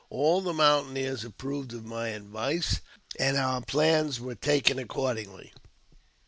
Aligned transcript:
All 0.09 0.41
the 0.41 0.51
mountaineers 0.51 1.23
approved 1.23 1.73
of 1.73 1.85
my 1.85 2.07
advice, 2.07 2.79
and 3.19 3.37
our 3.37 3.61
plans 3.61 4.19
were 4.19 4.33
taken 4.33 4.79
accordingly. 4.79 5.53